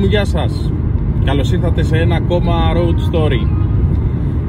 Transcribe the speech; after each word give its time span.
γεια 0.00 0.24
σας. 0.24 0.72
Καλώς 1.24 1.52
ήρθατε 1.52 1.82
σε 1.82 1.96
ένα 1.96 2.14
ακόμα 2.14 2.72
Road 2.74 3.14
Story. 3.14 3.46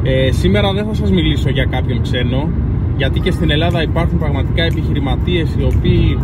Ε, 0.04 0.32
σήμερα 0.32 0.74
δεν 0.74 0.86
θα 0.86 0.94
σας 0.94 1.12
μιλήσω 1.12 1.50
για 1.50 1.66
κάποιον 1.66 2.02
ξένο, 2.02 2.50
γιατί 2.98 3.20
και 3.20 3.32
στην 3.32 3.52
Ελλάδα 3.52 3.84
υπάρχουν 3.84 4.18
πραγματικά 4.20 4.64
επιχειρηματίες 4.64 5.56
οι 5.60 5.64
οποίοι 5.64 6.18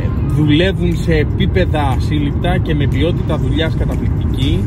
ε, 0.00 0.32
δουλεύουν 0.34 0.96
σε 0.96 1.14
επίπεδα 1.14 1.96
σύλληπτα 1.98 2.58
και 2.58 2.74
με 2.74 2.86
ποιότητα 2.86 3.38
δουλειάς 3.38 3.76
καταπληκτική. 3.76 4.64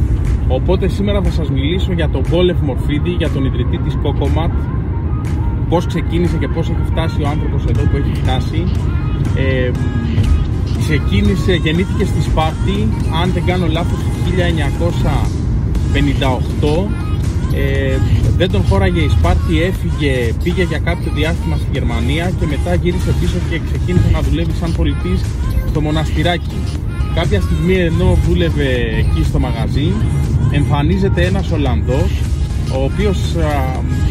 Οπότε 0.48 0.88
σήμερα 0.88 1.22
θα 1.22 1.32
σας 1.32 1.52
μιλήσω 1.52 1.94
για 1.94 2.10
τον 2.10 2.22
Μπόλεφ 2.30 2.60
Μορφίδη, 2.60 3.10
για 3.10 3.30
τον 3.30 3.46
ιδρυτή 3.46 3.78
της 3.78 3.98
Cocomat, 4.04 4.52
πώς 5.70 5.86
ξεκίνησε 5.86 6.38
και 6.38 6.48
πώς 6.48 6.70
έχει 6.70 6.84
φτάσει 6.92 7.22
ο 7.24 7.28
άνθρωπος 7.28 7.66
εδώ 7.66 7.82
που 7.82 7.98
έχει 7.98 8.22
φτάσει. 8.22 8.64
Ε, 9.36 9.72
ξεκίνησε, 10.88 11.54
γεννήθηκε 11.54 12.06
στη 12.06 12.22
Σπάρτη, 12.22 12.88
αν 13.22 13.32
δεν 13.34 13.46
κάνω 13.46 13.68
λάθος, 13.68 14.00
το 14.00 14.10
1958. 16.64 16.88
Ε, 17.54 17.98
δεν 18.38 18.52
τον 18.52 18.64
χώραγε 18.70 19.00
η 19.00 19.10
Σπάρτη, 19.10 19.62
έφυγε, 19.62 20.34
πήγε 20.44 20.64
για 20.64 20.80
κάποιο 20.80 21.12
διάστημα 21.16 21.56
στη 21.56 21.68
Γερμανία 21.72 22.32
και 22.40 22.46
μετά 22.46 22.74
γύρισε 22.74 23.14
πίσω 23.20 23.38
και 23.50 23.60
ξεκίνησε 23.70 24.10
να 24.12 24.22
δουλεύει 24.22 24.54
σαν 24.60 24.72
πολιτής 24.72 25.22
στο 25.70 25.82
μοναστηράκι. 25.82 26.58
Κάποια 27.16 27.42
στιγμή 27.42 27.74
ενώ 27.74 28.18
δούλευε 28.28 28.70
εκεί 28.98 29.24
στο 29.24 29.40
μαγαζί, 29.40 29.94
εμφανίζεται 30.52 31.26
ένας 31.26 31.52
Ολλανδός, 31.52 32.12
ο 32.78 32.84
οποίος 32.84 33.18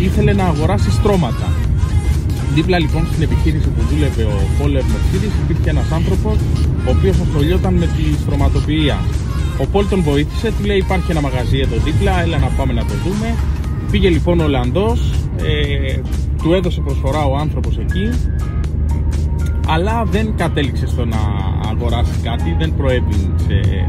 ήθελε 0.01 0.33
να 0.33 0.45
αγοράσει 0.45 0.91
στρώματα. 0.91 1.49
Δίπλα 2.57 2.79
λοιπόν 2.79 3.07
στην 3.07 3.23
επιχείρηση 3.23 3.69
που 3.69 3.83
δούλευε 3.91 4.23
ο 4.23 4.39
Πόλερ 4.59 4.83
Μερσίδης 4.93 5.35
υπήρχε 5.43 5.71
ένας 5.71 5.91
άνθρωπος 5.91 6.37
ο 6.87 6.91
οποίος 6.97 7.17
ασχολιόταν 7.21 7.75
με 7.75 7.87
τη 7.87 8.05
στρωματοποιία. 8.23 8.99
Ο 9.59 9.67
Πολ 9.67 9.85
τον 9.89 10.03
βοήθησε, 10.03 10.53
του 10.59 10.65
λέει 10.65 10.77
υπάρχει 10.77 11.11
ένα 11.11 11.21
μαγαζί 11.21 11.59
εδώ 11.59 11.77
δίπλα, 11.85 12.21
έλα 12.23 12.39
να 12.39 12.47
πάμε 12.47 12.73
να 12.73 12.85
το 12.85 12.95
δούμε. 13.05 13.35
Πήγε 13.91 14.09
λοιπόν 14.09 14.41
ο 14.41 14.45
Ολλανδός, 14.45 15.13
ε, 15.43 16.01
του 16.43 16.53
έδωσε 16.53 16.81
προσφορά 16.81 17.25
ο 17.25 17.37
άνθρωπος 17.37 17.79
εκεί, 17.79 18.09
αλλά 19.69 20.05
δεν 20.05 20.35
κατέληξε 20.37 20.87
στο 20.87 21.05
να 21.05 21.21
αγοράσει 21.71 22.19
κάτι, 22.23 22.57
δεν 22.59 22.75
προέβη 22.77 23.33
σε, 23.47 23.87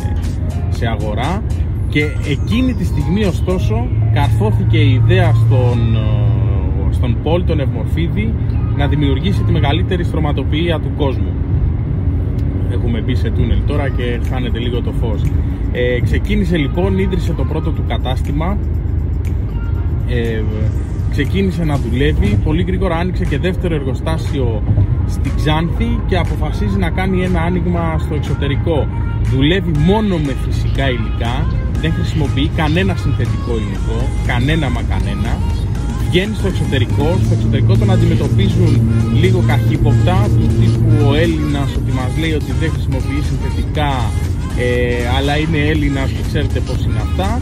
σε 0.70 0.88
αγορά 0.88 1.44
και 1.90 2.04
εκείνη 2.28 2.74
τη 2.74 2.86
στιγμή 2.86 3.26
ωστόσο 3.26 3.88
καρθώθηκε 4.14 4.78
η 4.78 4.94
ιδέα 4.94 5.34
στον, 5.34 5.96
ε, 5.96 6.94
στον 6.94 7.18
Πολ, 7.24 7.44
τον 7.46 7.60
Ευμορφίδη, 7.60 8.34
να 8.78 8.88
δημιουργήσει 8.88 9.44
τη 9.44 9.52
μεγαλύτερη 9.52 10.04
στρωματοποιία 10.04 10.80
του 10.80 10.92
κόσμου. 10.98 11.34
Έχουμε 12.72 13.02
μπει 13.02 13.16
σε 13.16 13.30
τούνελ 13.30 13.58
τώρα 13.68 13.90
και 13.90 14.20
χάνεται 14.30 14.60
λίγο 14.60 14.82
το 14.82 14.92
φως. 14.92 15.22
Ε, 15.72 16.00
ξεκίνησε 16.00 16.58
λοιπόν, 16.58 16.98
ίδρυσε 16.98 17.34
το 17.34 17.44
πρώτο 17.44 17.72
του 17.72 17.84
κατάστημα, 17.88 18.58
ε, 20.08 20.42
ξεκίνησε 21.12 21.64
να 21.64 21.78
δουλεύει, 21.78 22.40
πολύ 22.44 22.64
γρήγορα 22.64 22.96
άνοιξε 22.96 23.26
και 23.26 23.38
δεύτερο 23.38 23.76
εργοστάσιο 23.76 24.64
στη 25.08 25.32
Ξάνθη 25.36 26.00
και 26.08 26.18
αποφασίζει 26.18 26.78
να 26.78 26.90
κάνει 26.90 27.24
ένα 27.24 27.42
άνοιγμα 27.42 27.98
στο 27.98 28.16
εξωτερικό. 28.16 28.88
Δουλεύει 29.24 29.72
μόνο 29.86 30.18
με 30.18 30.34
φυσικά 30.46 30.90
υλικά, 30.90 31.46
δεν 31.82 31.92
χρησιμοποιεί 31.92 32.50
κανένα 32.56 32.96
συνθετικό 32.96 33.52
υλικό, 33.58 34.08
κανένα 34.28 34.70
μα 34.70 34.82
κανένα. 34.82 35.57
Βγαίνει 36.10 36.36
στο 36.36 36.48
εξωτερικό, 36.48 37.18
στο 37.26 37.34
εξωτερικό 37.34 37.78
τον 37.78 37.92
αντιμετωπίζουν 37.92 38.82
λίγο 39.22 39.44
καχύποπτα, 39.48 40.30
του 40.38 40.48
τύπου 40.60 41.08
ο 41.08 41.14
Έλληνας 41.14 41.70
ότι 41.76 41.92
μας 41.92 42.12
λέει 42.20 42.34
ότι 42.34 42.52
δεν 42.60 42.70
χρησιμοποιεί 42.72 43.22
συνθετικά, 43.30 43.92
ε, 44.58 45.08
αλλά 45.18 45.38
είναι 45.38 45.58
Έλληνας 45.58 46.10
και 46.10 46.24
ξέρετε 46.28 46.60
πώς 46.60 46.80
είναι 46.86 47.02
αυτά, 47.08 47.42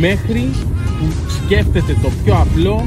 μέχρι 0.00 0.50
που 0.98 1.06
σκέφτεται 1.36 1.96
το 2.02 2.10
πιο 2.24 2.34
απλό 2.44 2.84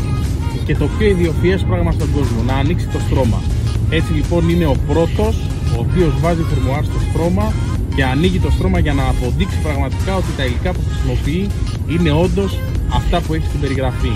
και 0.66 0.75
το 0.75 0.88
πιο 0.97 1.07
ιδιοφιές 1.07 1.63
πράγμα 1.69 1.91
στον 1.91 2.09
κόσμο, 2.16 2.41
να 2.47 2.53
ανοίξει 2.53 2.88
το 2.88 3.00
στρώμα. 3.00 3.41
Έτσι 3.89 4.13
λοιπόν 4.13 4.50
είναι 4.50 4.66
ο 4.66 4.75
πρώτος 4.88 5.35
ο 5.75 5.79
οποίος 5.79 6.13
βάζει 6.19 6.44
φερμουάρ 6.50 6.84
στο 6.84 7.00
στρώμα 7.09 7.53
και 7.95 8.03
ανοίγει 8.03 8.39
το 8.39 8.51
στρώμα 8.51 8.79
για 8.79 8.94
να 8.94 9.07
αποδείξει 9.07 9.57
πραγματικά 9.63 10.16
ότι 10.16 10.31
τα 10.38 10.45
υλικά 10.45 10.72
που 10.72 10.81
χρησιμοποιεί 10.89 11.47
είναι 11.88 12.12
όντως 12.12 12.59
αυτά 12.89 13.22
που 13.22 13.34
έχει 13.34 13.45
στην 13.45 13.59
περιγραφή. 13.59 14.12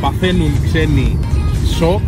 Παθαίνουν 0.00 0.46
οι 0.46 0.60
ξένοι 0.64 1.18
σοκ 1.76 2.00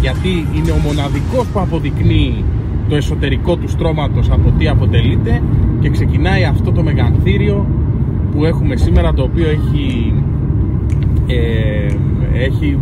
γιατί 0.00 0.46
είναι 0.56 0.70
ο 0.70 0.76
μοναδικός 0.76 1.46
που 1.46 1.60
αποδεικνύει 1.60 2.44
το 2.88 2.96
εσωτερικό 2.96 3.56
του 3.56 3.68
στρώματος 3.68 4.30
από 4.30 4.50
τι 4.58 4.68
αποτελείται 4.68 5.42
και 5.80 5.88
ξεκινάει 5.88 6.44
αυτό 6.44 6.72
το 6.72 6.82
μεγανθήριο 6.82 7.66
που 8.32 8.44
έχουμε 8.44 8.76
σήμερα 8.76 9.14
το 9.14 9.22
οποίο 9.22 9.48
έχει, 9.48 10.14
ε, 11.26 11.86
έχει 12.44 12.78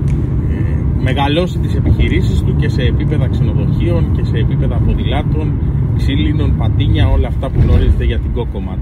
ε, 0.50 1.03
μεγαλώσει 1.03 1.59
τις 1.59 1.75
επιχειρήσεις 1.75 2.43
του 2.43 2.56
και 2.56 2.69
σε 2.69 2.83
επίπεδα 2.83 3.28
ξενοδοχείων 3.28 4.12
και 4.16 4.25
σε 4.25 4.37
επίπεδα 4.37 4.77
ποδηλάτων 4.77 5.53
ξύλινων, 6.00 6.56
πατίνια, 6.56 7.09
όλα 7.09 7.28
αυτά 7.28 7.50
που 7.50 7.61
γνωρίζετε 7.61 8.05
για 8.05 8.19
την 8.19 8.31
Cocomat. 8.37 8.78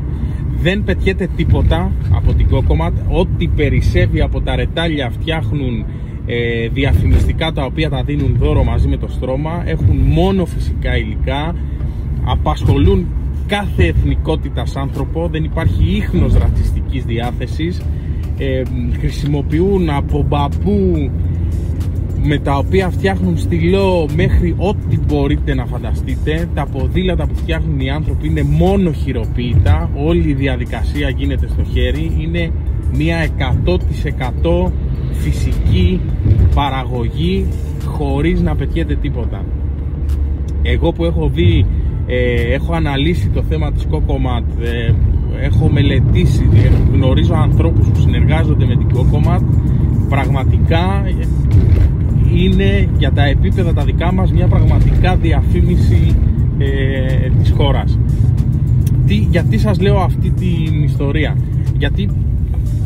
Δεν 0.60 0.84
πετιέται 0.84 1.28
τίποτα 1.36 1.92
από 2.12 2.32
την 2.34 2.46
Cocomat. 2.50 2.92
Ό,τι 3.08 3.48
περισσεύει 3.48 4.20
από 4.20 4.40
τα 4.40 4.56
ρετάλια 4.56 5.10
φτιάχνουν 5.10 5.84
ε, 6.26 6.68
διαφημιστικά 6.68 7.52
τα 7.52 7.64
οποία 7.64 7.90
τα 7.90 8.02
δίνουν 8.02 8.36
δώρο 8.38 8.64
μαζί 8.64 8.88
με 8.88 8.96
το 8.96 9.08
στρώμα. 9.08 9.62
Έχουν 9.66 9.96
μόνο 9.96 10.44
φυσικά 10.44 10.96
υλικά. 10.96 11.54
Απασχολούν 12.24 13.06
κάθε 13.46 13.86
εθνικότητας 13.86 14.76
άνθρωπο. 14.76 15.28
Δεν 15.28 15.44
υπάρχει 15.44 15.96
ίχνος 15.96 16.38
ρατσιστικής 16.38 17.04
διάθεσης. 17.04 17.82
Ε, 18.38 18.62
χρησιμοποιούν 18.98 19.90
από 19.90 20.24
μπαμπού 20.28 21.10
με 22.28 22.38
τα 22.38 22.56
οποία 22.56 22.90
φτιάχνουν 22.90 23.38
στυλό 23.38 24.08
μέχρι 24.16 24.54
ό,τι 24.58 24.98
μπορείτε 24.98 25.54
να 25.54 25.66
φανταστείτε. 25.66 26.48
Τα 26.54 26.66
ποδήλατα 26.66 27.26
που 27.26 27.34
φτιάχνουν 27.34 27.80
οι 27.80 27.90
άνθρωποι 27.90 28.26
είναι 28.26 28.42
μόνο 28.42 28.92
χειροποίητα, 28.92 29.90
όλη 29.96 30.28
η 30.28 30.34
διαδικασία 30.34 31.08
γίνεται 31.08 31.48
στο 31.48 31.64
χέρι, 31.64 32.12
είναι 32.18 32.52
μια 32.92 33.28
100% 34.66 34.70
φυσική 35.12 36.00
παραγωγή 36.54 37.46
χωρίς 37.84 38.40
να 38.42 38.56
πετιέται 38.56 38.94
τίποτα. 38.94 39.44
Εγώ 40.62 40.92
που 40.92 41.04
έχω 41.04 41.28
δει, 41.28 41.66
ε, 42.06 42.54
έχω 42.54 42.72
αναλύσει 42.72 43.28
το 43.28 43.42
θέμα 43.42 43.72
της 43.72 43.86
Cocomat, 43.90 44.62
ε, 44.62 44.92
έχω 45.44 45.68
μελετήσει, 45.68 46.48
ε, 46.54 46.92
γνωρίζω 46.92 47.34
ανθρώπους 47.34 47.88
που 47.88 48.00
συνεργάζονται 48.00 48.66
με 48.66 48.76
την 48.76 48.88
Cocomat, 48.94 49.42
πραγματικά 50.08 51.04
είναι 52.34 52.88
για 52.98 53.12
τα 53.12 53.24
επίπεδα 53.24 53.74
τα 53.74 53.84
δικά 53.84 54.12
μας 54.12 54.32
μια 54.32 54.46
πραγματικά 54.46 55.16
διαφήμιση 55.16 56.16
ε, 56.58 57.30
της 57.38 57.50
χώρας. 57.50 57.98
Τι, 59.06 59.14
γιατί 59.14 59.58
σας 59.58 59.80
λέω 59.80 59.98
αυτή 59.98 60.30
την 60.30 60.82
ιστορία; 60.82 61.36
Γιατί 61.76 62.10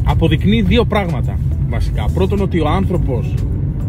αποδεικνύει 0.04 0.62
δύο 0.62 0.84
πράγματα 0.84 1.38
βασικά. 1.68 2.04
Πρώτον 2.14 2.40
ότι 2.40 2.60
ο 2.60 2.68
άνθρωπος 2.68 3.34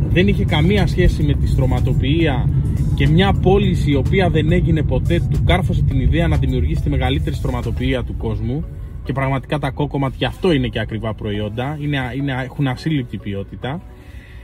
δεν 0.09 0.27
είχε 0.27 0.45
καμία 0.45 0.87
σχέση 0.87 1.23
με 1.23 1.33
τη 1.33 1.47
στρωματοποιία 1.47 2.49
και 2.95 3.07
μια 3.07 3.33
πώληση 3.33 3.91
η 3.91 3.95
οποία 3.95 4.29
δεν 4.29 4.51
έγινε 4.51 4.83
ποτέ 4.83 5.21
του 5.31 5.43
κάρφωσε 5.45 5.83
την 5.83 5.99
ιδέα 5.99 6.27
να 6.27 6.37
δημιουργήσει 6.37 6.81
τη 6.81 6.89
μεγαλύτερη 6.89 7.35
στρωματοποιία 7.35 8.03
του 8.03 8.17
κόσμου 8.17 8.63
και 9.03 9.13
πραγματικά 9.13 9.59
τα 9.59 9.71
κόκκομα 9.71 10.11
γι' 10.17 10.25
αυτό 10.25 10.51
είναι 10.51 10.67
και 10.67 10.79
ακριβά 10.79 11.13
προϊόντα, 11.13 11.77
είναι, 11.81 11.97
είναι, 12.15 12.35
έχουν 12.43 12.67
ασύλληπτη 12.67 13.17
ποιότητα. 13.17 13.81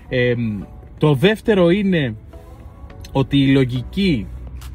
Ε, 0.10 0.34
το 1.00 1.14
δεύτερο 1.14 1.70
είναι 1.70 2.16
ότι 3.12 3.38
η 3.38 3.48
λογική 3.48 4.28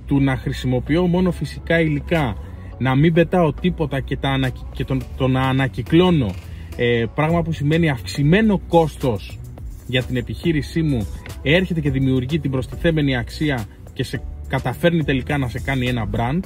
του 0.06 0.20
να 0.20 0.36
χρησιμοποιώ 0.36 1.06
μόνο 1.06 1.30
φυσικά 1.30 1.80
υλικά, 1.80 2.36
να 2.78 2.94
μην 2.94 3.12
πετάω 3.12 3.52
τίποτα 3.52 4.00
και, 4.00 4.16
τα 4.16 4.52
και 4.72 4.84
το, 4.84 4.96
το 5.16 5.28
να 5.28 5.40
ανακυκλώνω, 5.40 6.30
ε, 6.76 7.04
πράγμα 7.14 7.42
που 7.42 7.52
σημαίνει 7.52 7.90
αυξημένο 7.90 8.60
κόστος 8.68 9.38
για 9.86 10.02
την 10.02 10.16
επιχείρησή 10.16 10.82
μου, 10.82 11.06
έρχεται 11.42 11.80
και 11.80 11.90
δημιουργεί 11.90 12.38
την 12.38 12.50
προστιθέμενη 12.50 13.16
αξία 13.16 13.64
και 13.92 14.04
σε 14.04 14.22
καταφέρνει 14.48 15.04
τελικά 15.04 15.38
να 15.38 15.48
σε 15.48 15.60
κάνει 15.60 15.86
ένα 15.86 16.08
brand 16.16 16.40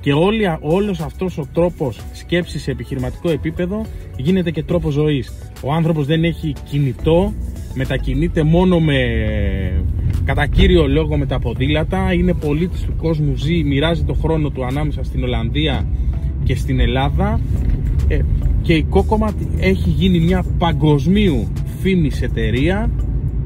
και 0.00 0.12
όλη, 0.12 0.56
όλος 0.60 1.00
αυτός 1.00 1.38
ο 1.38 1.48
τρόπος 1.52 2.00
σκέψης 2.12 2.62
σε 2.62 2.70
επιχειρηματικό 2.70 3.30
επίπεδο 3.30 3.86
γίνεται 4.16 4.50
και 4.50 4.62
τρόπος 4.62 4.92
ζωής. 4.92 5.32
Ο 5.62 5.72
άνθρωπος 5.72 6.06
δεν 6.06 6.24
έχει 6.24 6.52
κινητό, 6.70 7.34
μετακινείται 7.78 8.42
μόνο 8.42 8.80
με 8.80 8.98
κατά 10.24 10.46
κύριο 10.46 10.86
λόγο 10.86 11.16
με 11.16 11.26
τα 11.26 11.38
ποδήλατα. 11.38 12.12
Είναι 12.12 12.34
πολίτης 12.34 12.82
του 12.82 12.96
κόσμου, 12.96 13.36
ζει, 13.36 13.64
μοιράζει 13.64 14.04
το 14.04 14.14
χρόνο 14.14 14.50
του 14.50 14.64
ανάμεσα 14.64 15.04
στην 15.04 15.24
Ολλανδία 15.24 15.86
και 16.44 16.54
στην 16.54 16.80
Ελλάδα. 16.80 17.40
Ε, 18.08 18.18
και 18.62 18.74
η 18.74 18.82
Κόκομα 18.82 19.32
έχει 19.60 19.90
γίνει 19.90 20.18
μια 20.20 20.44
παγκοσμίου 20.58 21.52
φήμης 21.80 22.22
εταιρεία 22.22 22.90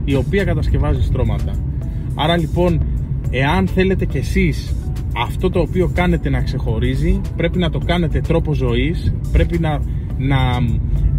η 0.05 0.15
οποία 0.15 0.45
κατασκευάζει 0.45 1.03
στρώματα. 1.03 1.53
Άρα 2.15 2.37
λοιπόν 2.37 2.81
εάν 3.31 3.67
θέλετε 3.67 4.05
κι 4.05 4.19
εσείς 4.19 4.77
αυτό 5.17 5.51
το 5.51 5.61
οποίο 5.61 5.91
κάνετε 5.95 6.31
να 6.31 6.41
ξεχωρίζει 6.43 7.21
πρέπει 7.37 7.59
να 7.59 7.71
το 7.71 7.79
κάνετε 7.79 8.21
τρόπο 8.21 8.55
ζωής 8.55 9.15
πρέπει 9.33 9.59
να, 9.59 9.81
να, 10.19 10.39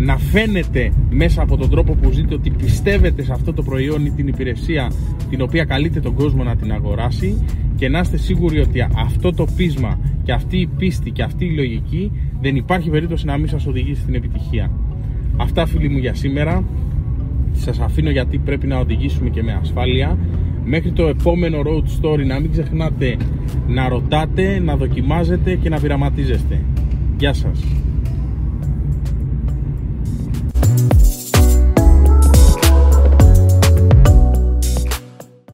να 0.03 0.17
φαίνεται 0.17 0.91
μέσα 1.09 1.41
από 1.41 1.57
τον 1.57 1.69
τρόπο 1.69 1.93
που 1.93 2.11
ζείτε 2.11 2.33
ότι 2.33 2.49
πιστεύετε 2.49 3.23
σε 3.23 3.31
αυτό 3.31 3.53
το 3.53 3.63
προϊόν 3.63 4.05
ή 4.05 4.11
την 4.11 4.27
υπηρεσία 4.27 4.91
την 5.29 5.41
οποία 5.41 5.63
καλείτε 5.63 5.99
τον 5.99 6.13
κόσμο 6.13 6.43
να 6.43 6.55
την 6.55 6.71
αγοράσει 6.71 7.43
και 7.75 7.89
να 7.89 7.99
είστε 7.99 8.17
σίγουροι 8.17 8.59
ότι 8.59 8.87
αυτό 8.95 9.33
το 9.33 9.45
πείσμα 9.55 9.99
και 10.23 10.31
αυτή 10.31 10.57
η 10.57 10.67
πίστη 10.67 11.11
και 11.11 11.23
αυτή 11.23 11.45
η 11.45 11.55
λογική 11.55 12.11
δεν 12.41 12.55
υπάρχει 12.55 12.89
περίπτωση 12.89 13.25
να 13.25 13.37
μην 13.37 13.47
σας 13.47 13.65
οδηγήσει 13.65 14.01
στην 14.01 14.15
επιτυχία. 14.15 14.71
Αυτά 15.37 15.65
φίλοι 15.65 15.89
μου 15.89 15.97
για 15.97 16.13
σήμερα. 16.13 16.63
Σας 17.51 17.79
αφήνω 17.79 18.09
γιατί 18.09 18.37
πρέπει 18.37 18.67
να 18.67 18.77
οδηγήσουμε 18.77 19.29
και 19.29 19.43
με 19.43 19.59
ασφάλεια. 19.61 20.17
Μέχρι 20.65 20.91
το 20.91 21.07
επόμενο 21.07 21.61
road 21.65 22.05
story 22.05 22.25
να 22.25 22.39
μην 22.39 22.51
ξεχνάτε 22.51 23.17
να 23.67 23.89
ρωτάτε, 23.89 24.59
να 24.59 24.75
δοκιμάζετε 24.75 25.55
και 25.55 25.69
να 25.69 25.79
πειραματίζεστε. 25.79 26.61
Γεια 27.17 27.33
σας. 27.33 27.59